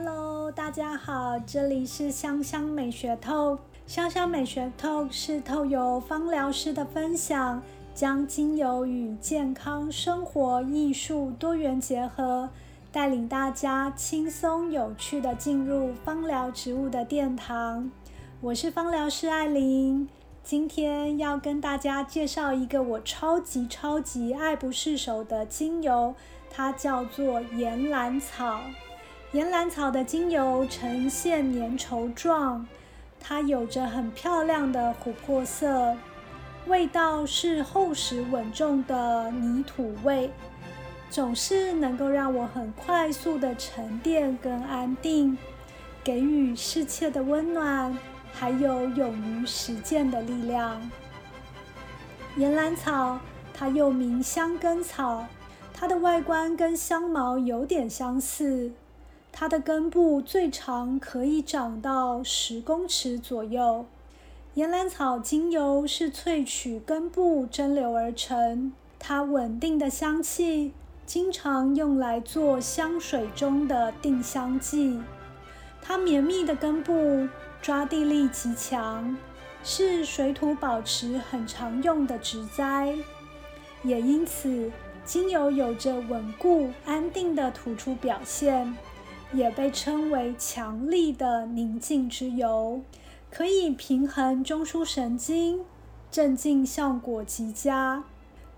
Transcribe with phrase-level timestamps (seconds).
[0.00, 3.58] Hello，大家好，这里是香香美学透。
[3.84, 7.60] 香香美学透是透由芳疗师的分享，
[7.96, 12.48] 将精油与健康生活、艺术多元结合，
[12.92, 17.90] 带领大家轻松有趣的进入芳疗植物的殿堂。
[18.40, 20.08] 我是芳疗师艾琳，
[20.44, 26.14] 今天要跟大家介绍一个我超级超级爱不释手的精油，
[26.48, 28.60] 它叫做岩兰草。
[29.32, 32.66] 岩兰草的精油呈现粘稠状，
[33.20, 35.94] 它有着很漂亮的琥珀色，
[36.66, 40.30] 味道是厚实稳重的泥土味，
[41.10, 45.36] 总是能够让我很快速的沉淀跟安定，
[46.02, 47.96] 给予世切的温暖。
[48.30, 50.80] 还有勇于实践的力量。
[52.36, 53.18] 岩兰草，
[53.52, 55.26] 它又名香根草，
[55.74, 58.70] 它的外观跟香茅有点相似。
[59.40, 63.86] 它的根部最长可以长到十公尺左右。
[64.54, 70.72] 岩兰草精油是萃取根部蒸馏而成，它稳定的香气
[71.06, 75.00] 经常用来做香水中的定香剂。
[75.80, 77.28] 它绵密的根部。
[77.60, 79.16] 抓地力极强，
[79.64, 82.96] 是水土保持很常用的植栽，
[83.82, 84.70] 也因此
[85.04, 88.76] 精油有着稳固安定的突出表现，
[89.32, 92.80] 也被称为强力的宁静之油，
[93.30, 95.64] 可以平衡中枢神经，
[96.10, 98.04] 镇静效果极佳。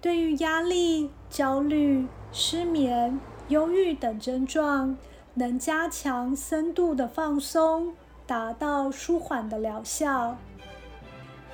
[0.00, 4.96] 对于压力、焦虑、失眠、忧郁等症状，
[5.34, 7.94] 能加强深度的放松。
[8.26, 10.36] 达到舒缓的疗效。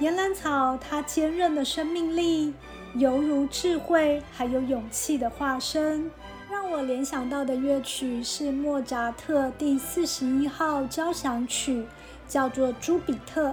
[0.00, 2.52] 岩兰草，它坚韧的生命力，
[2.96, 6.10] 犹如智慧还有勇气的化身。
[6.50, 11.86] 让我联想到的乐曲是莫扎特第四十一号交响曲，
[12.28, 13.48] 叫做《朱比特》。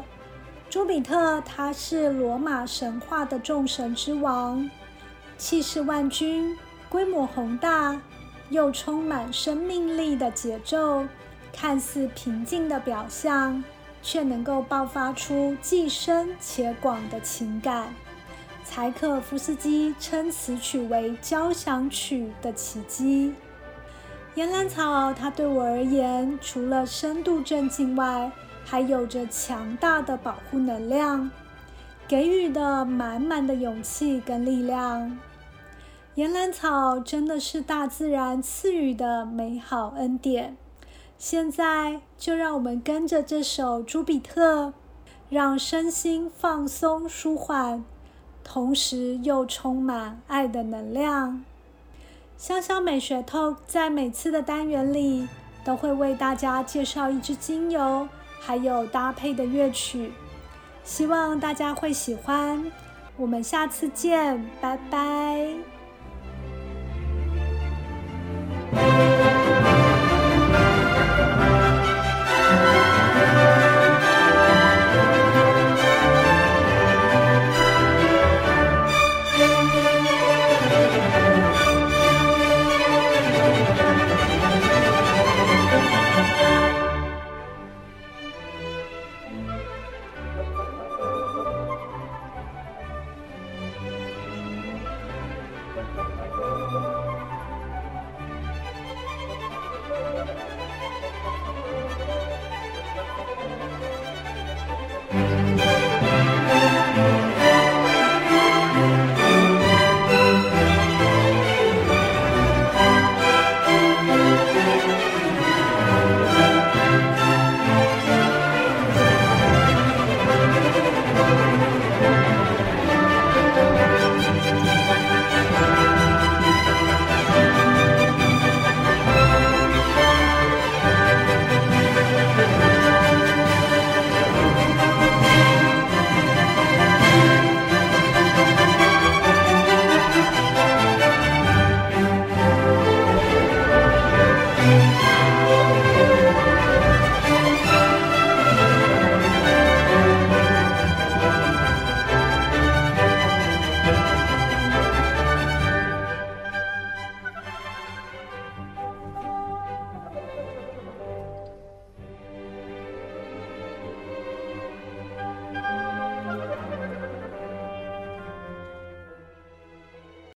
[0.70, 4.70] 朱比特他是罗马神话的众神之王，
[5.38, 6.58] 气势万钧，
[6.90, 8.02] 规模宏大，
[8.50, 11.06] 又充满生命力的节奏。
[11.54, 13.62] 看似平静的表象，
[14.02, 17.94] 却能够爆发出既深且广的情感。
[18.74, 23.34] 柴可夫斯基称此曲为交响曲的奇迹。
[24.36, 28.32] 岩兰草，它对我而言，除了深度镇静外，
[28.64, 31.30] 还有着强大的保护能量，
[32.08, 35.20] 给予的满满的勇气跟力量。
[36.16, 40.56] 岩兰草真的是大自然赐予的美好恩典。
[41.18, 44.68] 现在就让我们跟着这首《朱比特》，
[45.30, 47.84] 让身心放松舒缓，
[48.44, 51.44] 同时又充满爱的能量。
[52.38, 55.28] 香香美学透在每次的单元里
[55.64, 58.08] 都会为大家介绍一支精油，
[58.40, 60.12] 还有搭配的乐曲，
[60.84, 62.72] 希望大家会喜欢。
[63.18, 65.71] 我们下次见，拜拜。